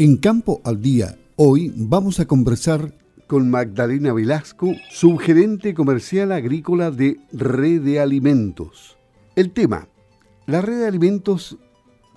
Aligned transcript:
En 0.00 0.16
Campo 0.16 0.62
al 0.64 0.80
Día, 0.80 1.18
hoy 1.36 1.74
vamos 1.76 2.20
a 2.20 2.24
conversar 2.24 2.94
con 3.26 3.50
Magdalena 3.50 4.14
Velasco, 4.14 4.72
subgerente 4.90 5.74
comercial 5.74 6.32
agrícola 6.32 6.90
de 6.90 7.20
Red 7.32 7.82
de 7.82 8.00
Alimentos. 8.00 8.96
El 9.36 9.50
tema, 9.50 9.88
la 10.46 10.62
Red 10.62 10.78
de 10.78 10.86
Alimentos, 10.86 11.58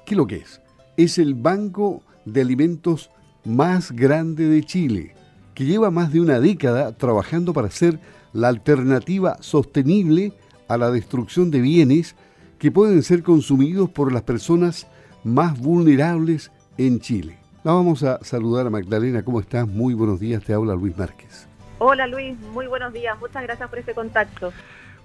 ¿qué 0.06 0.14
es 0.14 0.18
lo 0.18 0.28
que 0.28 0.38
es? 0.38 0.62
Es 0.96 1.18
el 1.18 1.36
banco 1.36 2.04
de 2.24 2.40
alimentos 2.40 3.10
más 3.44 3.92
grande 3.92 4.48
de 4.48 4.64
Chile, 4.64 5.14
que 5.54 5.66
lleva 5.66 5.92
más 5.92 6.14
de 6.14 6.22
una 6.22 6.40
década 6.40 6.96
trabajando 6.96 7.52
para 7.52 7.70
ser 7.70 8.00
la 8.32 8.48
alternativa 8.48 9.36
sostenible 9.42 10.32
a 10.70 10.78
la 10.78 10.90
destrucción 10.90 11.52
de 11.52 11.60
bienes 11.60 12.16
que 12.60 12.72
pueden 12.72 13.04
ser 13.04 13.24
consumidos 13.24 13.90
por 13.90 14.14
las 14.14 14.22
personas 14.22 14.88
más 15.26 15.60
vulnerables 15.60 16.50
en 16.78 17.02
Chile. 17.02 17.43
La 17.64 17.72
vamos 17.72 18.04
a 18.04 18.20
saludar 18.22 18.68
a 18.68 18.70
Magdalena. 18.70 19.24
¿Cómo 19.24 19.40
estás? 19.40 19.66
Muy 19.66 19.94
buenos 19.94 20.20
días. 20.20 20.44
Te 20.44 20.54
habla 20.54 20.76
Luis 20.76 20.98
Márquez. 20.98 21.48
Hola 21.80 22.08
Luis, 22.08 22.38
muy 22.54 22.68
buenos 22.68 22.92
días. 22.92 23.18
Muchas 23.22 23.42
gracias 23.42 23.70
por 23.70 23.80
este 23.80 23.94
contacto. 23.94 24.52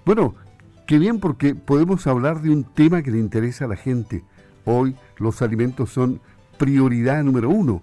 Bueno, 0.05 0.35
qué 0.85 0.97
bien 0.99 1.21
porque 1.21 1.55
podemos 1.55 2.05
hablar 2.05 2.41
de 2.41 2.49
un 2.49 2.65
tema 2.65 3.01
que 3.01 3.11
le 3.11 3.17
interesa 3.17 3.63
a 3.63 3.69
la 3.69 3.77
gente. 3.77 4.25
Hoy 4.65 4.93
los 5.19 5.41
alimentos 5.41 5.89
son 5.89 6.19
prioridad 6.57 7.23
número 7.23 7.49
uno, 7.49 7.81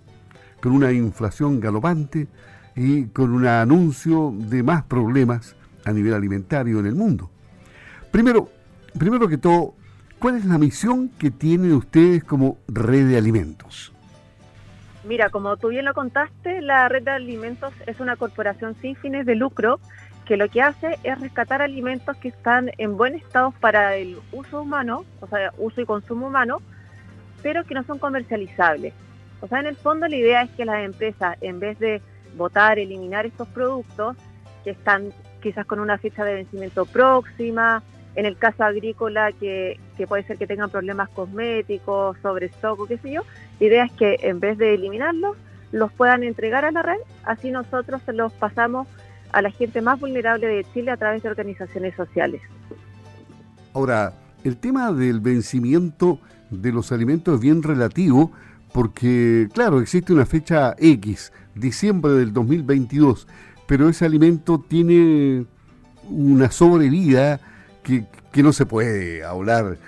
con 0.60 0.72
una 0.72 0.92
inflación 0.92 1.58
galopante 1.58 2.28
y 2.74 3.06
con 3.06 3.32
un 3.32 3.46
anuncio 3.46 4.34
de 4.36 4.62
más 4.62 4.82
problemas 4.82 5.56
a 5.86 5.92
nivel 5.92 6.12
alimentario 6.12 6.80
en 6.80 6.86
el 6.86 6.94
mundo. 6.94 7.30
Primero, 8.10 8.50
primero 8.98 9.26
que 9.26 9.38
todo, 9.38 9.74
¿cuál 10.18 10.36
es 10.36 10.44
la 10.44 10.58
misión 10.58 11.08
que 11.18 11.30
tienen 11.30 11.72
ustedes 11.72 12.24
como 12.24 12.58
red 12.68 13.08
de 13.08 13.16
alimentos? 13.16 13.95
Mira, 15.06 15.30
como 15.30 15.56
tú 15.56 15.68
bien 15.68 15.84
lo 15.84 15.94
contaste, 15.94 16.60
la 16.60 16.88
Red 16.88 17.04
de 17.04 17.12
Alimentos 17.12 17.72
es 17.86 18.00
una 18.00 18.16
corporación 18.16 18.74
sin 18.80 18.96
fines 18.96 19.24
de 19.24 19.36
lucro 19.36 19.78
que 20.24 20.36
lo 20.36 20.48
que 20.48 20.60
hace 20.60 20.98
es 21.04 21.20
rescatar 21.20 21.62
alimentos 21.62 22.16
que 22.16 22.26
están 22.26 22.72
en 22.78 22.96
buen 22.96 23.14
estado 23.14 23.52
para 23.52 23.94
el 23.94 24.18
uso 24.32 24.62
humano, 24.62 25.04
o 25.20 25.28
sea, 25.28 25.52
uso 25.58 25.80
y 25.80 25.86
consumo 25.86 26.26
humano, 26.26 26.60
pero 27.40 27.64
que 27.64 27.74
no 27.74 27.84
son 27.84 28.00
comercializables. 28.00 28.92
O 29.40 29.46
sea, 29.46 29.60
en 29.60 29.66
el 29.66 29.76
fondo 29.76 30.08
la 30.08 30.16
idea 30.16 30.42
es 30.42 30.50
que 30.50 30.64
las 30.64 30.84
empresas, 30.84 31.36
en 31.40 31.60
vez 31.60 31.78
de 31.78 32.02
votar, 32.36 32.80
eliminar 32.80 33.26
estos 33.26 33.46
productos 33.46 34.16
que 34.64 34.70
están 34.70 35.12
quizás 35.40 35.66
con 35.66 35.78
una 35.78 35.98
fecha 35.98 36.24
de 36.24 36.34
vencimiento 36.34 36.84
próxima, 36.84 37.84
en 38.16 38.24
el 38.24 38.36
caso 38.36 38.64
agrícola, 38.64 39.30
que, 39.32 39.78
puede 40.08 40.24
ser 40.24 40.38
que 40.38 40.46
tengan 40.46 40.70
problemas 40.70 41.08
cosméticos, 41.10 42.16
sobre 42.22 42.46
stock 42.46 42.80
o 42.80 42.86
qué 42.86 42.98
sé 42.98 43.12
yo, 43.12 43.22
la 43.60 43.66
idea 43.66 43.84
es 43.84 43.92
que 43.92 44.18
en 44.22 44.40
vez 44.40 44.58
de 44.58 44.74
eliminarlos, 44.74 45.36
los 45.70 45.92
puedan 45.92 46.22
entregar 46.22 46.64
a 46.64 46.72
la 46.72 46.82
red, 46.82 46.98
así 47.24 47.50
nosotros 47.50 48.00
se 48.06 48.12
los 48.12 48.32
pasamos 48.32 48.88
a 49.32 49.42
la 49.42 49.50
gente 49.50 49.82
más 49.82 50.00
vulnerable 50.00 50.46
de 50.46 50.64
Chile 50.72 50.90
a 50.90 50.96
través 50.96 51.22
de 51.22 51.28
organizaciones 51.28 51.94
sociales. 51.94 52.40
Ahora, 53.74 54.14
el 54.44 54.56
tema 54.56 54.92
del 54.92 55.20
vencimiento 55.20 56.18
de 56.50 56.72
los 56.72 56.92
alimentos 56.92 57.34
es 57.34 57.40
bien 57.40 57.62
relativo 57.62 58.32
porque, 58.72 59.48
claro, 59.52 59.80
existe 59.80 60.12
una 60.12 60.24
fecha 60.24 60.74
X, 60.78 61.32
diciembre 61.54 62.12
del 62.12 62.32
2022, 62.32 63.26
pero 63.66 63.88
ese 63.88 64.06
alimento 64.06 64.64
tiene 64.66 65.44
una 66.08 66.50
sobrevida 66.50 67.40
que, 67.86 68.42
no 68.42 68.52
se 68.52 68.66
puede 68.66 69.24
hablar 69.24 69.78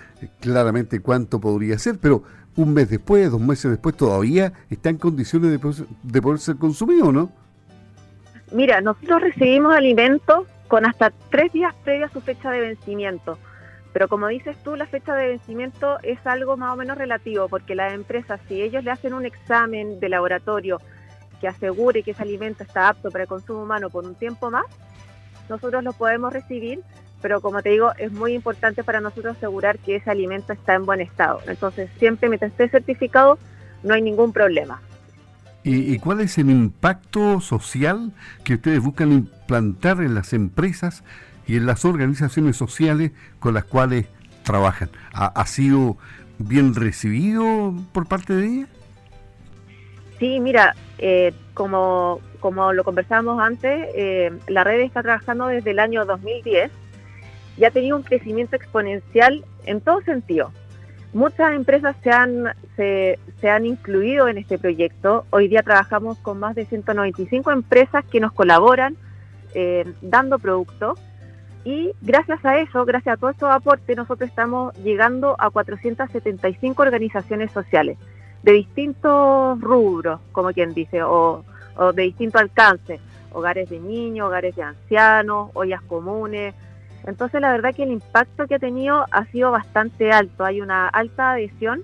claramente 0.40 1.00
cuánto 1.00 1.40
podría 1.40 1.78
ser, 1.78 1.98
pero 2.00 2.22
un 2.56 2.72
mes 2.72 2.88
después, 2.88 3.30
dos 3.30 3.40
meses 3.40 3.70
después, 3.70 3.96
todavía 3.96 4.52
está 4.70 4.90
en 4.90 4.96
condiciones 4.96 5.50
de, 5.50 6.20
poder 6.22 6.38
ser 6.38 6.56
consumido, 6.56 7.12
¿no? 7.12 7.30
Mira, 8.52 8.80
nosotros 8.80 9.20
recibimos 9.20 9.74
alimentos 9.74 10.46
con 10.68 10.86
hasta 10.86 11.12
tres 11.30 11.52
días 11.52 11.74
previa 11.84 12.06
a 12.06 12.10
su 12.10 12.20
fecha 12.20 12.50
de 12.50 12.60
vencimiento. 12.60 13.38
Pero 13.92 14.08
como 14.08 14.28
dices 14.28 14.56
tú, 14.62 14.76
la 14.76 14.86
fecha 14.86 15.14
de 15.14 15.28
vencimiento 15.28 15.98
es 16.02 16.18
algo 16.26 16.56
más 16.56 16.72
o 16.72 16.76
menos 16.76 16.96
relativo, 16.96 17.48
porque 17.48 17.74
las 17.74 17.92
empresas, 17.92 18.40
si 18.48 18.62
ellos 18.62 18.84
le 18.84 18.90
hacen 18.90 19.12
un 19.12 19.26
examen 19.26 20.00
de 20.00 20.08
laboratorio 20.08 20.80
que 21.40 21.48
asegure 21.48 22.02
que 22.02 22.12
ese 22.12 22.22
alimento 22.22 22.62
está 22.62 22.88
apto 22.88 23.10
para 23.10 23.24
el 23.24 23.28
consumo 23.28 23.62
humano 23.62 23.90
por 23.90 24.04
un 24.04 24.14
tiempo 24.14 24.50
más, 24.50 24.64
nosotros 25.48 25.82
lo 25.82 25.92
podemos 25.92 26.32
recibir 26.32 26.82
pero 27.20 27.40
como 27.40 27.62
te 27.62 27.70
digo, 27.70 27.92
es 27.98 28.12
muy 28.12 28.34
importante 28.34 28.84
para 28.84 29.00
nosotros 29.00 29.36
asegurar 29.36 29.78
que 29.78 29.96
ese 29.96 30.10
alimento 30.10 30.52
está 30.52 30.74
en 30.74 30.86
buen 30.86 31.00
estado. 31.00 31.40
Entonces, 31.46 31.90
siempre 31.98 32.28
mientras 32.28 32.52
esté 32.52 32.68
certificado, 32.68 33.38
no 33.82 33.94
hay 33.94 34.02
ningún 34.02 34.32
problema. 34.32 34.80
¿Y, 35.64 35.98
cuál 35.98 36.20
es 36.20 36.38
el 36.38 36.50
impacto 36.50 37.40
social 37.40 38.12
que 38.42 38.54
ustedes 38.54 38.80
buscan 38.80 39.12
implantar 39.12 40.00
en 40.00 40.14
las 40.14 40.32
empresas 40.32 41.02
y 41.46 41.56
en 41.56 41.66
las 41.66 41.84
organizaciones 41.84 42.56
sociales 42.56 43.12
con 43.38 43.52
las 43.52 43.64
cuales 43.64 44.06
trabajan? 44.44 44.88
¿Ha, 45.12 45.44
sido 45.46 45.98
bien 46.38 46.74
recibido 46.74 47.74
por 47.92 48.06
parte 48.06 48.34
de 48.34 48.46
ellas? 48.46 48.68
Sí, 50.18 50.40
mira, 50.40 50.74
eh, 50.98 51.34
como, 51.52 52.20
como 52.40 52.72
lo 52.72 52.82
conversábamos 52.82 53.38
antes, 53.40 53.88
eh, 53.94 54.32
la 54.46 54.64
red 54.64 54.80
está 54.80 55.02
trabajando 55.02 55.48
desde 55.48 55.72
el 55.72 55.80
año 55.80 56.06
2010 56.06 56.70
y 57.58 57.64
ha 57.64 57.70
tenido 57.70 57.96
un 57.96 58.02
crecimiento 58.02 58.56
exponencial 58.56 59.44
en 59.66 59.80
todo 59.80 60.00
sentido. 60.02 60.52
Muchas 61.12 61.54
empresas 61.54 61.96
se 62.02 62.10
han, 62.10 62.54
se, 62.76 63.18
han 63.42 63.66
incluido 63.66 64.28
en 64.28 64.38
este 64.38 64.58
proyecto. 64.58 65.24
Hoy 65.30 65.48
día 65.48 65.62
trabajamos 65.62 66.18
con 66.18 66.38
más 66.38 66.54
de 66.54 66.66
195 66.66 67.50
empresas 67.50 68.04
que 68.04 68.20
nos 68.20 68.32
colaboran 68.32 68.96
eh, 69.54 69.90
dando 70.02 70.38
productos. 70.38 71.00
Y 71.64 71.92
gracias 72.02 72.44
a 72.44 72.58
eso, 72.58 72.84
gracias 72.84 73.14
a 73.14 73.16
todos 73.16 73.34
estos 73.34 73.50
aportes, 73.50 73.96
nosotros 73.96 74.28
estamos 74.28 74.74
llegando 74.78 75.34
a 75.38 75.50
475 75.50 76.80
organizaciones 76.80 77.50
sociales 77.50 77.98
de 78.42 78.52
distintos 78.52 79.60
rubros, 79.60 80.20
como 80.32 80.52
quien 80.52 80.72
dice, 80.72 81.02
o, 81.02 81.44
o 81.76 81.92
de 81.92 82.04
distinto 82.04 82.38
alcance. 82.38 83.00
Hogares 83.32 83.68
de 83.68 83.80
niños, 83.80 84.28
hogares 84.28 84.54
de 84.56 84.62
ancianos, 84.62 85.50
ollas 85.54 85.82
comunes, 85.82 86.54
entonces 87.06 87.40
la 87.40 87.52
verdad 87.52 87.74
que 87.74 87.84
el 87.84 87.92
impacto 87.92 88.46
que 88.46 88.56
ha 88.56 88.58
tenido 88.58 89.06
ha 89.10 89.24
sido 89.26 89.50
bastante 89.50 90.12
alto, 90.12 90.44
hay 90.44 90.60
una 90.60 90.88
alta 90.88 91.32
adhesión, 91.32 91.82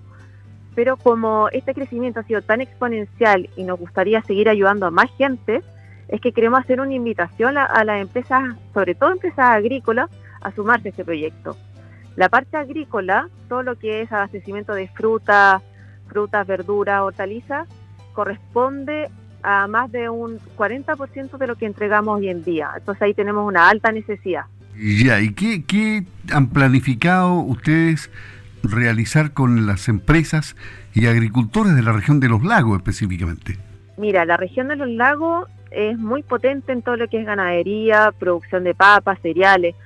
pero 0.75 0.97
como 0.97 1.49
este 1.51 1.75
crecimiento 1.75 2.21
ha 2.21 2.25
sido 2.25 2.43
tan 2.43 2.61
exponencial 2.61 3.49
y 3.57 3.65
nos 3.65 3.79
gustaría 3.79 4.23
seguir 4.23 4.49
ayudando 4.49 4.87
a 4.87 4.91
más 4.91 5.11
gente, 5.17 5.63
es 6.09 6.21
que 6.21 6.33
queremos 6.33 6.61
hacer 6.61 6.81
una 6.81 6.95
invitación 6.95 7.57
a, 7.57 7.85
las 7.85 8.01
empresas, 8.01 8.57
sobre 8.73 8.95
todo 8.95 9.13
empresas 9.13 9.51
agrícolas, 9.51 10.11
a 10.41 10.53
sumarse 10.53 10.89
a 10.89 10.91
este 10.91 11.05
proyecto. 11.05 11.57
La 12.17 12.29
parte 12.29 12.57
agrícola, 12.57 13.29
todo 13.49 13.63
lo 13.63 13.77
que 13.77 14.03
es 14.03 14.13
abastecimiento 14.13 14.75
de 14.75 14.89
frutas, 14.89 15.63
frutas, 16.09 16.47
verduras, 16.47 17.01
hortalizas, 17.01 17.67
corresponde 18.13 19.11
a 19.43 19.67
más 19.67 19.91
de 19.91 20.09
un 20.09 20.39
40% 20.57 21.37
de 21.37 21.47
lo 21.47 21.57
que 21.57 21.67
entregamos 21.67 22.19
hoy 22.19 22.29
en 22.29 22.45
día. 22.45 22.73
Entonces 22.77 23.03
ahí 23.03 23.15
tenemos 23.15 23.47
una 23.47 23.69
alta 23.69 23.91
necesidad. 23.91 24.45
Ya, 24.77 25.21
¿y 25.21 25.35
qué, 25.35 26.05
han 26.33 26.49
planificado 26.49 27.35
ustedes 27.35 28.11
realizar 28.63 29.33
con 29.33 29.67
las 29.67 29.89
empresas 29.89 30.57
y 30.95 31.07
agricultores 31.07 31.77
de 31.77 31.83
la 31.83 31.93
región 31.93 32.19
de 32.21 32.29
los 32.29 32.43
lagos 32.43 32.79
específicamente? 32.79 33.59
Mira, 33.97 34.25
la 34.25 34.37
región 34.37 34.67
de 34.69 34.77
los 34.77 34.89
lagos 34.89 35.49
es 35.71 35.99
muy 35.99 36.23
potente 36.23 36.73
en 36.73 36.83
todo 36.83 36.97
lo 36.97 37.09
que 37.09 37.21
es 37.21 37.27
ganadería, 37.27 38.13
producción 38.19 38.65
de 38.65 38.75
papas, 38.75 39.21
cereales. 39.21 39.77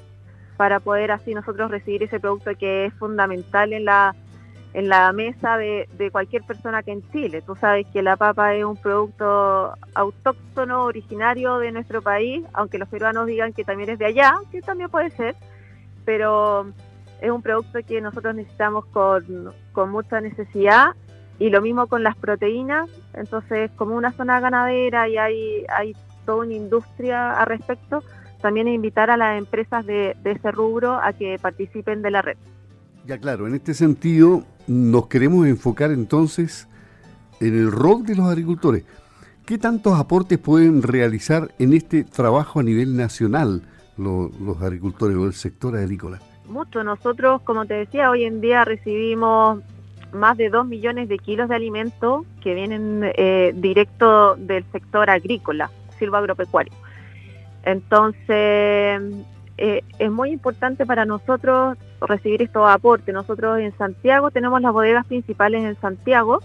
para 0.56 0.81
poder 0.81 1.11
así 1.11 1.35
nosotros 1.35 1.70
recibir 1.70 2.03
ese 2.03 2.20
producto 2.20 2.53
que 2.58 2.87
es 2.87 2.94
fundamental 2.94 3.73
en 3.73 3.85
la, 3.85 4.14
en 4.73 4.88
la 4.88 5.12
mesa 5.12 5.56
de, 5.56 5.88
cualquier 6.12 6.43
persona 6.43 6.82
que 6.82 6.93
en 6.93 7.08
Chile. 7.11 7.43
Tú 7.43 7.55
sabes 7.56 7.87
que 7.93 8.03
la 8.03 8.17
papa 8.17 8.55
es 8.55 8.64
un 8.64 8.76
producto 8.76 9.75
autóctono, 9.94 10.85
originario 10.85 11.58
de 11.58 11.73
nuestro 11.73 12.03
país, 12.03 12.44
aunque 12.53 12.79
los 12.79 12.88
peruanos 12.88 13.26
digan 13.26 13.53
que 13.53 13.64
también 13.64 13.91
es 13.91 13.99
de 13.99 14.06
allá, 14.06 14.35
que 14.50 14.62
también 14.62 14.91
puede 14.91 15.11
ser, 15.11 15.35
pero 16.05 16.67
es 17.20 17.31
un 17.31 17.43
producto 17.43 17.79
que 17.87 18.00
nosotros 18.00 18.35
necesitamos 18.35 18.87
con, 18.87 19.53
con 19.73 19.91
mucha 19.91 20.20
necesidad 20.20 20.91
y 21.38 21.50
lo 21.50 21.61
mismo 21.61 21.87
con 21.87 22.03
las 22.03 22.17
proteínas, 22.17 22.88
entonces 23.14 23.70
como 23.76 23.94
una 23.94 24.12
zona 24.12 24.41
ganadera 24.41 25.08
y 25.08 25.19
hay, 25.19 25.67
hay 25.69 25.93
toda 26.25 26.44
una 26.44 26.55
industria 26.55 27.32
al 27.32 27.47
respecto, 27.47 28.03
también 28.46 28.69
invitar 28.69 29.10
a 29.10 29.16
las 29.16 29.37
empresas 29.37 29.84
de, 29.84 30.16
ese 30.22 30.52
rubro 30.52 31.00
a 31.02 31.12
que 31.12 31.37
participen 31.37 32.00
de 32.00 32.12
la 32.12 32.22
red. 32.22 32.37
Ya 33.04 33.19
claro, 33.19 33.48
en 33.48 33.56
este 33.56 33.75
sentido 33.75 34.44
nos 34.69 35.08
queremos 35.08 35.48
enfocar 35.48 35.90
entonces 35.90 36.69
en 37.40 37.58
el 37.58 37.72
rol 37.72 38.06
de 38.06 38.14
los 38.14 38.26
agricultores. 38.28 38.84
¿Qué 39.44 39.58
tantos 39.58 39.98
aportes 39.98 40.38
pueden 40.38 40.82
realizar 40.82 41.50
en 41.58 41.72
este 41.72 42.04
trabajo 42.04 42.60
a 42.60 42.62
nivel 42.62 42.96
nacional 42.96 43.62
los 43.96 44.62
agricultores 44.62 45.16
o 45.16 45.26
el 45.26 45.32
sector 45.32 45.76
agrícola? 45.76 46.20
Mucho. 46.48 46.84
Nosotros, 46.84 47.43
como 47.43 47.66
te 47.66 47.75
decía, 47.75 48.10
hoy 48.10 48.22
en 48.22 48.40
día 48.40 48.64
recibimos 48.64 49.58
más 50.12 50.37
de 50.37 50.50
2 50.50 50.69
millones 50.69 51.08
de 51.08 51.19
kilos 51.19 51.48
de 51.48 51.56
alimentos 51.56 52.25
que 52.44 52.54
vienen 52.54 53.10
eh, 53.16 53.52
directo 53.56 54.37
del 54.37 54.64
sector 54.70 55.10
agrícola, 55.10 55.69
silvagropecuario. 55.98 56.72
Entonces, 57.66 59.02
eh, 59.58 59.82
es 59.98 60.10
muy 60.10 60.30
importante 60.30 60.86
para 60.86 61.04
nosotros 61.04 61.76
recibir 62.00 62.40
estos 62.40 62.70
aportes. 62.70 63.12
Nosotros 63.12 63.58
en 63.58 63.76
Santiago 63.76 64.30
tenemos 64.30 64.62
las 64.62 64.72
bodegas 64.72 65.04
principales 65.04 65.64
en 65.64 65.78
Santiago 65.80 66.38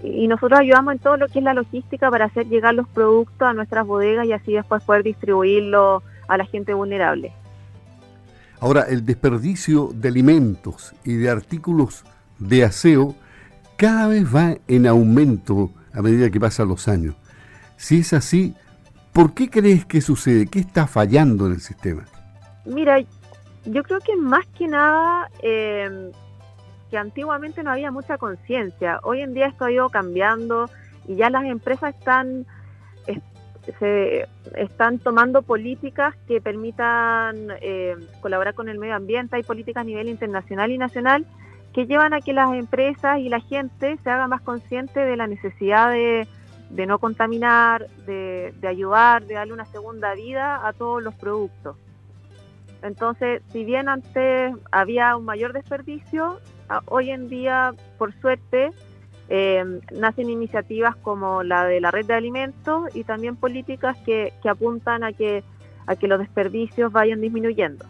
y 0.00 0.28
nosotros 0.28 0.60
ayudamos 0.60 0.94
en 0.94 1.00
todo 1.00 1.16
lo 1.16 1.26
que 1.26 1.40
es 1.40 1.44
la 1.44 1.54
logística 1.54 2.08
para 2.08 2.26
hacer 2.26 2.46
llegar 2.46 2.74
los 2.74 2.86
productos 2.88 3.48
a 3.48 3.52
nuestras 3.52 3.84
bodegas 3.84 4.26
y 4.26 4.32
así 4.32 4.52
después 4.52 4.82
poder 4.84 5.02
distribuirlo 5.02 6.04
a 6.28 6.36
la 6.36 6.44
gente 6.44 6.72
vulnerable. 6.72 7.32
Ahora, 8.60 8.82
el 8.82 9.04
desperdicio 9.04 9.90
de 9.92 10.08
alimentos 10.08 10.94
y 11.04 11.16
de 11.16 11.30
artículos 11.30 12.04
de 12.38 12.62
aseo 12.62 13.16
cada 13.76 14.06
vez 14.06 14.24
va 14.32 14.56
en 14.68 14.86
aumento 14.86 15.72
a 15.92 16.00
medida 16.00 16.30
que 16.30 16.38
pasan 16.38 16.68
los 16.68 16.86
años. 16.86 17.16
Si 17.76 18.00
es 18.00 18.12
así, 18.12 18.54
¿por 19.18 19.34
qué 19.34 19.50
crees 19.50 19.84
que 19.84 20.00
sucede? 20.00 20.46
¿Qué 20.46 20.60
está 20.60 20.86
fallando 20.86 21.46
en 21.46 21.54
el 21.54 21.60
sistema? 21.60 22.04
Mira, 22.64 23.00
yo 23.64 23.82
creo 23.82 23.98
que 23.98 24.14
más 24.14 24.46
que 24.56 24.68
nada 24.68 25.28
em, 25.42 26.12
que 26.88 26.96
antiguamente 26.96 27.64
no 27.64 27.72
había 27.72 27.90
mucha 27.90 28.16
conciencia. 28.16 29.00
Hoy 29.02 29.22
en 29.22 29.34
día 29.34 29.48
esto 29.48 29.64
ha 29.64 29.72
ido 29.72 29.88
cambiando 29.88 30.70
y 31.08 31.16
ya 31.16 31.30
las 31.30 31.44
empresas 31.46 31.96
están 31.96 32.46
están 34.56 34.98
tomando 35.00 35.42
políticas 35.42 36.14
que 36.26 36.40
permitan 36.40 37.48
eh, 37.60 37.96
colaborar 38.22 38.54
con 38.54 38.68
el 38.68 38.78
medio 38.78 38.94
ambiente. 38.94 39.34
Hay 39.34 39.42
políticas 39.42 39.80
a 39.80 39.84
nivel 39.84 40.08
internacional 40.08 40.70
y 40.70 40.78
nacional 40.78 41.26
que 41.74 41.86
llevan 41.86 42.14
a 42.14 42.20
que 42.20 42.32
las 42.32 42.52
empresas 42.54 43.18
y 43.18 43.28
la 43.28 43.40
gente 43.40 43.98
se 44.02 44.10
hagan 44.10 44.30
más 44.30 44.42
conscientes 44.42 44.94
de 44.94 45.16
la 45.16 45.26
necesidad 45.26 45.90
de, 45.90 46.26
no 46.70 46.98
contaminar, 46.98 47.88
de, 48.06 48.52
ayudar, 48.66 49.24
de 49.26 49.34
darle 49.34 49.52
una 49.52 49.66
segunda 49.66 50.14
vida 50.14 50.66
a 50.66 50.72
todos 50.72 51.02
los 51.02 51.14
productos. 51.14 51.76
Entonces, 52.82 53.42
si 53.52 53.64
bien 53.64 53.88
antes 53.88 54.54
había 54.70 55.16
un 55.16 55.24
mayor 55.24 55.52
desperdicio, 55.52 56.40
hoy 56.86 57.10
en 57.10 57.28
día, 57.28 57.74
por 57.96 58.12
suerte, 58.20 58.70
eh, 59.28 59.80
nacen 59.92 60.30
iniciativas 60.30 60.96
como 60.96 61.42
la 61.42 61.64
de 61.64 61.80
la 61.80 61.90
red 61.90 62.06
de 62.06 62.14
alimentos 62.14 62.94
y 62.94 63.04
también 63.04 63.36
políticas 63.36 63.96
que, 64.06 64.32
que 64.42 64.48
apuntan 64.48 65.04
a 65.04 65.12
que, 65.12 65.42
a 65.86 65.96
que 65.96 66.06
los 66.06 66.18
desperdicios 66.18 66.92
vayan 66.92 67.20
disminuyendo. 67.20 67.84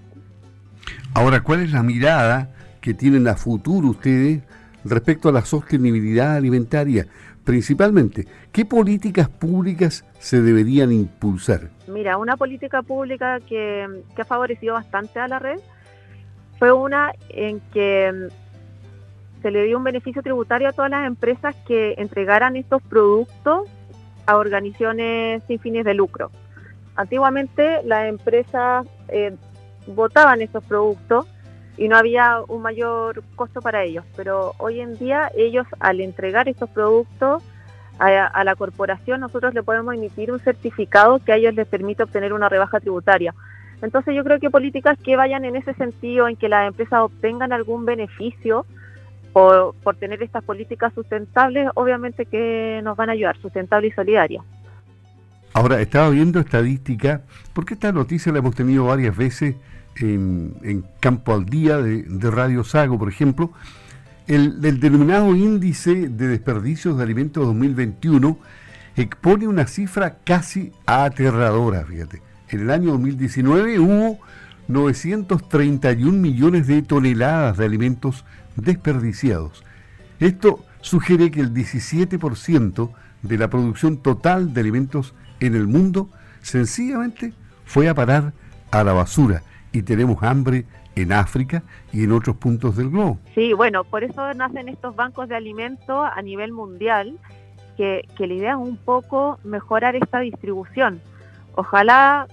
Ahora, 1.15 1.41
¿cuál 1.41 1.61
es 1.61 1.73
la 1.73 1.83
mirada 1.83 2.51
que 2.81 2.95
tienen 2.95 3.29
a 3.29 3.35
futuro 3.35 3.89
ustedes 3.89 4.43
respecto 4.85 5.29
a 5.29 5.33
la 5.33 5.45
sostenibilidad 5.45 6.37
alimentaria? 6.37 7.07
Principalmente, 7.49 8.27
¿qué 8.53 8.67
políticas 8.67 9.27
públicas 9.31 10.05
se 10.19 10.43
deberían 10.43 10.93
impulsar? 10.93 11.71
Mira, 11.87 12.19
una 12.19 12.37
política 12.37 12.83
pública 12.83 13.41
que, 13.41 14.03
que 14.15 14.21
ha 14.21 14.27
favorecido 14.27 14.75
bastante 14.75 15.19
a 15.19 15.27
la 15.29 15.39
red 15.39 15.59
fue 16.59 16.73
una 16.73 17.11
en 17.31 17.61
que 17.73 18.29
se 19.41 19.51
le 19.51 19.65
dio 19.65 19.79
un 19.79 19.85
beneficio 19.85 20.21
tributario 20.21 20.69
a 20.69 20.73
todas 20.73 20.91
las 20.91 21.07
empresas 21.07 21.57
que 21.67 21.95
entregaran 21.97 22.55
estos 22.55 22.83
productos 22.83 23.67
a 24.27 24.37
organizaciones 24.37 25.43
sin 25.49 25.59
fines 25.59 25.87
de 25.87 25.95
lucro. 25.95 26.31
Antiguamente 26.97 27.83
las 27.83 28.11
empresas 28.11 28.87
eh, 29.09 29.35
votaban 29.87 30.43
estos 30.43 30.63
productos 30.65 31.27
y 31.79 31.89
no 31.89 31.97
había 31.97 32.41
un 32.49 32.61
mayor 32.61 33.23
costo 33.37 33.63
para 33.63 33.85
ellos. 33.85 34.05
Pero 34.17 34.55
hoy 34.59 34.81
en 34.81 34.99
día 34.99 35.31
ellos 35.37 35.67
al 35.79 36.01
entregar 36.01 36.49
estos 36.49 36.69
productos 36.69 37.43
a, 37.99 38.45
la 38.45 38.55
corporación, 38.55 39.21
nosotros 39.21 39.55
le 39.55 39.63
podemos 39.63 39.95
emitir 39.95 40.31
un 40.31 40.39
certificado 40.41 41.19
que 41.19 41.33
a 41.33 41.37
ellos 41.37 41.55
les 41.55 41.67
permite 41.67 42.03
obtener 42.03 42.33
una 42.33 42.49
rebaja 42.49 42.79
tributaria. 42.79 43.35
Entonces 43.83 44.15
yo 44.15 44.25
creo 44.25 44.39
que 44.39 44.51
políticas 44.51 44.99
que 44.99 45.17
vayan 45.17 45.45
en 45.45 45.57
ese 45.57 45.75
sentido, 45.75 46.29
en 46.29 46.37
que 46.37 46.49
las 46.49 46.69
empresas 46.69 47.01
obtengan 47.01 47.53
algún 47.53 47.85
beneficio 47.85 48.67
por, 49.33 49.75
por 49.83 49.97
tener 49.97 50.23
estas 50.23 50.45
políticas 50.45 50.93
sustentables, 50.95 51.69
obviamente 51.75 52.27
que 52.27 52.81
nos 52.85 52.97
van 52.97 53.09
a 53.09 53.13
ayudar, 53.13 53.37
sustentable 53.39 53.89
y 53.89 53.93
solidaria. 53.93 54.43
Ahora, 55.55 55.81
estaba 55.81 56.11
viendo 56.11 56.39
estadística, 56.39 57.23
porque 57.53 57.75
esta 57.75 57.91
noticia 57.91 58.33
la 58.33 58.39
hemos 58.39 58.55
tenido 58.55 58.85
varias 58.85 59.17
veces 59.17 59.57
en, 60.01 60.85
Campo 61.01 61.35
al 61.35 61.47
Día 61.47 61.79
de, 61.79 62.31
Radio 62.31 62.65
Sago, 62.65 62.99
por 62.99 63.09
ejemplo, 63.09 63.53
el, 64.27 64.61
denominado 64.81 65.35
índice 65.35 66.09
de 66.09 66.29
desperdicios 66.29 66.97
de 66.97 67.03
alimentos 67.03 67.47
2021 67.47 68.39
expone 68.97 69.47
una 69.47 69.67
cifra 69.67 70.19
casi 70.25 70.73
aterradora, 70.87 71.85
fíjate. 71.85 72.23
En 72.51 72.61
el 72.61 72.71
año 72.71 72.93
2019 72.93 73.79
hubo 73.79 74.19
931 74.69 76.19
millones 76.19 76.67
de 76.67 76.83
toneladas 76.83 77.57
de 77.57 77.65
alimentos 77.65 78.25
desperdiciados. 78.57 79.65
Esto 80.21 80.65
sugiere 80.81 81.31
que 81.31 81.41
el 81.41 81.55
17% 81.55 82.91
de 83.23 83.39
la 83.39 83.49
producción 83.49 83.99
total 83.99 84.53
de 84.53 84.61
alimentos 84.61 85.15
en 85.41 85.55
el 85.55 85.67
mundo 85.67 86.11
sencillamente 86.43 87.33
fue 87.65 87.89
a 87.89 87.95
parar 87.95 88.33
a 88.71 88.85
la 88.85 88.93
basura 88.93 89.43
y 89.73 89.83
tenemos 89.83 90.23
hambre 90.23 90.65
en 90.95 91.13
África 91.13 91.63
y 91.93 92.05
en 92.05 92.13
otros 92.13 92.37
puntos 92.37 92.77
del 92.77 92.91
globo. 92.91 93.19
Sí, 93.35 93.53
bueno, 93.53 93.85
por 93.85 94.05
eso 94.05 94.33
nacen 94.35 94.69
estos 94.69 94.97
bancos 94.97 95.29
de 95.29 95.37
alimentos 95.37 96.09
a 96.13 96.21
nivel 96.23 96.53
mundial, 96.53 97.19
que, 97.77 98.09
que 98.17 98.27
la 98.27 98.35
idea 98.35 98.51
es 98.53 98.57
un 98.57 98.77
poco 98.77 99.39
mejorar 99.45 99.95
esta 99.95 100.21
distribución. 100.21 101.01
Ojalá, 101.55 102.27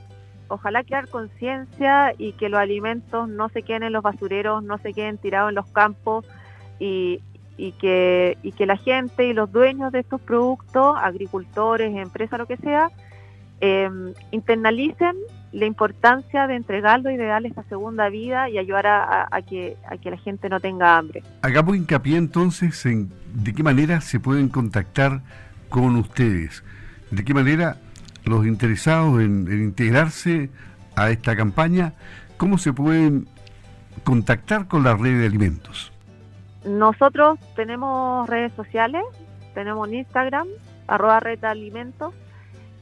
ojalá 0.47 0.83
crear 0.83 1.07
conciencia 1.07 2.13
y 2.17 2.33
que 2.33 2.49
los 2.49 2.59
alimentos 2.59 3.29
no 3.29 3.49
se 3.49 3.63
queden 3.63 3.83
en 3.83 3.93
los 3.93 4.03
basureros, 4.03 4.63
no 4.63 4.77
se 4.79 4.93
queden 4.93 5.17
tirados 5.17 5.49
en 5.49 5.55
los 5.55 5.67
campos 5.67 6.25
y, 6.79 7.21
y 7.57 7.71
que, 7.73 8.37
y 8.41 8.51
que 8.51 8.65
la 8.65 8.77
gente 8.77 9.25
y 9.25 9.33
los 9.33 9.51
dueños 9.51 9.91
de 9.91 9.99
estos 9.99 10.21
productos, 10.21 10.97
agricultores, 10.99 11.95
empresas, 11.95 12.39
lo 12.39 12.47
que 12.47 12.57
sea, 12.57 12.89
eh, 13.61 13.89
internalicen 14.31 15.15
la 15.51 15.65
importancia 15.65 16.47
de 16.47 16.55
entregarlo 16.55 17.09
y 17.11 17.17
de 17.17 17.25
darle 17.25 17.47
esta 17.47 17.63
segunda 17.63 18.09
vida 18.09 18.49
y 18.49 18.57
ayudar 18.57 18.87
a, 18.87 19.41
que, 19.47 19.77
a 19.89 19.95
que 19.97 20.11
la 20.11 20.17
gente 20.17 20.49
no 20.49 20.59
tenga 20.59 20.97
hambre. 20.97 21.23
Hagamos 21.43 21.77
hincapié 21.77 22.17
entonces 22.17 22.85
en 22.85 23.09
de 23.33 23.53
qué 23.53 23.63
manera 23.63 24.01
se 24.01 24.19
pueden 24.19 24.49
contactar 24.49 25.21
con 25.69 25.95
ustedes, 25.95 26.63
de 27.09 27.23
qué 27.23 27.33
manera 27.33 27.77
los 28.25 28.45
interesados 28.45 29.21
en, 29.21 29.47
en 29.49 29.63
integrarse 29.63 30.49
a 30.97 31.09
esta 31.09 31.37
campaña, 31.37 31.93
cómo 32.35 32.57
se 32.57 32.73
pueden 32.73 33.27
contactar 34.03 34.67
con 34.67 34.83
la 34.83 34.95
red 34.95 35.19
de 35.19 35.25
alimentos. 35.25 35.93
Nosotros 36.65 37.39
tenemos 37.55 38.27
redes 38.27 38.51
sociales, 38.53 39.03
tenemos 39.53 39.87
Instagram, 39.89 40.47
arroba 40.87 41.19
red 41.19 41.39
de 41.39 41.47
alimentos, 41.47 42.13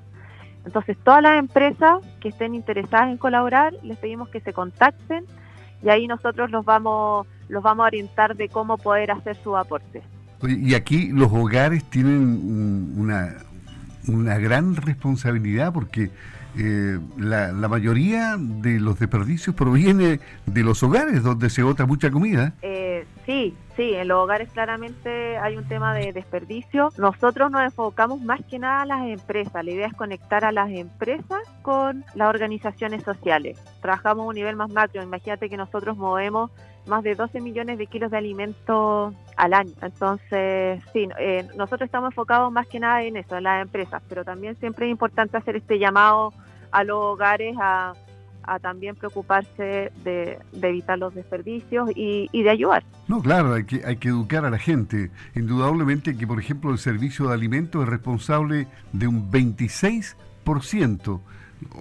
Entonces, 0.65 0.97
todas 1.03 1.21
las 1.21 1.37
empresas 1.37 2.03
que 2.21 2.29
estén 2.29 2.55
interesadas 2.55 3.09
en 3.09 3.17
colaborar, 3.17 3.71
les 3.83 3.99
pedimos 3.99 4.29
que 4.29 4.39
se 4.39 4.51
contacten 4.51 5.27
y 5.83 5.89
ahí 5.89 6.07
nosotros 6.07 6.49
los 6.49 6.65
vamos, 6.65 7.27
los 7.49 7.61
vamos 7.61 7.83
a 7.83 7.87
orientar 7.87 8.35
de 8.35 8.49
cómo 8.49 8.79
poder 8.79 9.11
hacer 9.11 9.35
su 9.35 9.55
aporte. 9.55 10.01
y 10.41 10.73
aquí 10.73 11.09
los 11.09 11.31
hogares 11.31 11.87
tienen 11.91 12.95
una, 12.97 13.35
una 14.07 14.39
gran 14.39 14.75
responsabilidad 14.75 15.71
porque 15.71 16.09
eh, 16.57 16.99
la, 17.17 17.51
la, 17.51 17.67
mayoría 17.67 18.37
de 18.37 18.79
los 18.79 18.99
desperdicios 18.99 19.55
proviene 19.55 20.19
de 20.45 20.63
los 20.63 20.83
hogares 20.83 21.23
donde 21.23 21.49
se 21.49 21.63
bota 21.63 21.85
mucha 21.85 22.11
comida. 22.11 22.53
Eh, 22.61 22.72
sí, 23.25 23.55
sí, 23.75 23.93
en 23.93 24.07
los 24.07 24.19
hogares 24.19 24.49
claramente 24.51 25.37
hay 25.37 25.57
un 25.57 25.67
tema 25.67 25.93
de 25.93 26.13
desperdicio. 26.13 26.89
Nosotros 26.97 27.51
nos 27.51 27.61
enfocamos 27.63 28.21
más 28.21 28.41
que 28.45 28.59
nada 28.59 28.81
a 28.81 28.85
las 28.85 29.07
empresas. 29.07 29.63
La 29.63 29.71
idea 29.71 29.87
es 29.87 29.93
conectar 29.93 30.45
a 30.45 30.51
las 30.51 30.69
empresas 30.69 31.41
con 31.61 32.05
las 32.15 32.29
organizaciones 32.29 33.03
sociales. 33.03 33.59
Trabajamos 33.81 34.25
a 34.25 34.29
un 34.29 34.35
nivel 34.35 34.55
más 34.55 34.69
macro. 34.71 35.01
Imagínate 35.01 35.49
que 35.49 35.57
nosotros 35.57 35.97
movemos 35.97 36.51
más 36.85 37.03
de 37.03 37.15
12 37.15 37.41
millones 37.41 37.77
de 37.77 37.87
kilos 37.87 38.11
de 38.11 38.17
alimentos 38.17 39.13
al 39.37 39.53
año. 39.53 39.73
Entonces, 39.81 40.83
sí, 40.91 41.07
eh, 41.19 41.47
nosotros 41.55 41.87
estamos 41.87 42.11
enfocados 42.11 42.51
más 42.51 42.67
que 42.67 42.79
nada 42.79 43.03
en 43.03 43.17
eso, 43.17 43.37
en 43.37 43.43
las 43.43 43.61
empresas, 43.61 44.01
pero 44.09 44.23
también 44.23 44.55
siempre 44.57 44.87
es 44.87 44.91
importante 44.91 45.37
hacer 45.37 45.55
este 45.55 45.79
llamado 45.79 46.33
a 46.71 46.83
los 46.83 46.97
hogares 46.97 47.55
a, 47.61 47.93
también 48.61 48.95
preocuparse 48.95 49.91
de, 50.03 50.39
evitar 50.53 50.97
los 50.99 51.13
desperdicios 51.15 51.89
y, 51.95 52.27
de 52.31 52.49
ayudar. 52.49 52.83
No, 53.07 53.21
claro, 53.21 53.53
hay 53.53 53.65
que, 53.65 53.85
hay 53.85 53.97
que 53.97 54.09
educar 54.09 54.45
a 54.45 54.49
la 54.49 54.59
gente. 54.59 55.11
Indudablemente 55.35 56.17
que, 56.17 56.27
por 56.27 56.39
ejemplo, 56.39 56.71
el 56.71 56.77
servicio 56.77 57.27
de 57.27 57.33
alimentos 57.33 57.83
es 57.83 57.89
responsable 57.89 58.67
de 58.91 59.07
un 59.07 59.31
26%, 59.31 61.21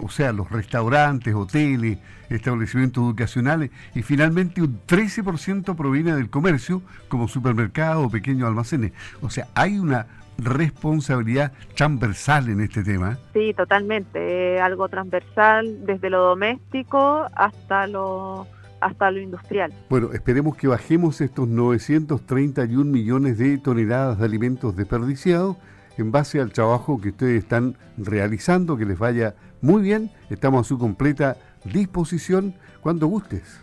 o 0.01 0.09
sea, 0.09 0.31
los 0.31 0.49
restaurantes, 0.49 1.35
hoteles, 1.35 1.99
establecimientos 2.29 3.03
educacionales, 3.03 3.71
y 3.93 4.01
finalmente 4.01 4.61
un 4.61 4.79
13% 4.87 5.75
proviene 5.75 6.15
del 6.15 6.29
comercio, 6.29 6.81
como 7.07 7.27
supermercados 7.27 8.05
o 8.05 8.09
pequeños 8.09 8.47
almacenes. 8.47 8.93
O 9.21 9.29
sea, 9.29 9.47
hay 9.55 9.77
una 9.77 10.07
responsabilidad 10.37 11.53
transversal 11.75 12.49
en 12.49 12.61
este 12.61 12.83
tema. 12.83 13.17
Sí, 13.33 13.53
totalmente, 13.53 14.59
algo 14.59 14.89
transversal 14.89 15.85
desde 15.85 16.09
lo 16.09 16.21
doméstico 16.21 17.27
hasta 17.33 17.87
lo 17.87 18.47
hasta 18.83 19.09
lo 19.11 19.21
industrial. 19.21 19.73
Bueno, 19.89 20.11
esperemos 20.11 20.57
que 20.57 20.67
bajemos 20.67 21.21
estos 21.21 21.47
931 21.47 22.83
millones 22.83 23.37
de 23.37 23.57
toneladas 23.57 24.19
de 24.19 24.25
alimentos 24.25 24.75
desperdiciados 24.75 25.55
en 25.97 26.11
base 26.11 26.41
al 26.41 26.51
trabajo 26.51 26.99
que 26.99 27.09
ustedes 27.09 27.43
están 27.43 27.77
realizando, 27.97 28.77
que 28.77 28.85
les 28.85 28.99
vaya 28.99 29.35
muy 29.61 29.81
bien, 29.81 30.11
estamos 30.29 30.65
a 30.65 30.67
su 30.67 30.77
completa 30.77 31.37
disposición 31.63 32.55
cuando 32.81 33.07
gustes. 33.07 33.61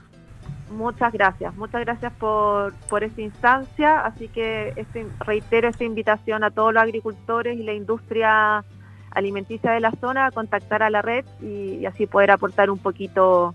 Muchas 0.70 1.12
gracias, 1.12 1.54
muchas 1.56 1.80
gracias 1.80 2.12
por, 2.12 2.72
por 2.88 3.02
esta 3.02 3.20
instancia. 3.20 4.04
Así 4.04 4.28
que 4.28 4.72
este, 4.76 5.06
reitero 5.18 5.68
esta 5.68 5.84
invitación 5.84 6.44
a 6.44 6.50
todos 6.50 6.72
los 6.72 6.82
agricultores 6.82 7.58
y 7.58 7.64
la 7.64 7.74
industria 7.74 8.64
alimenticia 9.10 9.72
de 9.72 9.80
la 9.80 9.90
zona 9.92 10.26
a 10.26 10.30
contactar 10.30 10.82
a 10.82 10.90
la 10.90 11.02
red 11.02 11.24
y, 11.40 11.84
así 11.86 12.06
poder 12.06 12.30
aportar 12.30 12.70
un 12.70 12.78
poquito 12.78 13.54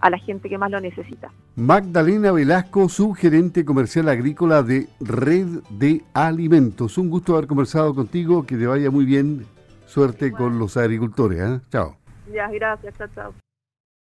a 0.00 0.10
la 0.10 0.18
gente 0.18 0.48
que 0.48 0.58
más 0.58 0.70
lo 0.70 0.80
necesita. 0.80 1.30
Magdalena 1.56 2.30
Velasco, 2.30 2.88
subgerente 2.88 3.64
comercial 3.64 4.08
agrícola 4.08 4.62
de 4.62 4.86
Red 5.00 5.62
de 5.70 6.02
Alimentos. 6.12 6.98
Un 6.98 7.10
gusto 7.10 7.34
haber 7.34 7.48
conversado 7.48 7.94
contigo, 7.94 8.44
que 8.44 8.56
te 8.56 8.66
vaya 8.66 8.90
muy 8.90 9.04
bien. 9.04 9.46
Suerte 9.86 10.32
con 10.32 10.58
los 10.58 10.76
agricultores. 10.76 11.40
¿eh? 11.40 11.60
Chao. 11.70 11.96
Ya, 12.32 12.48
gracias, 12.48 12.94
chao, 12.96 13.08
chao. 13.14 13.43